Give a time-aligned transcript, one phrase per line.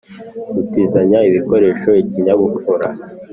[0.55, 2.87] -gutizanya ibikoresho; -ikinyabupfura;